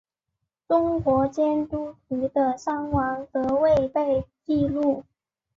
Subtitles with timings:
[0.67, 5.03] 中国基督徒的伤亡则未被记录。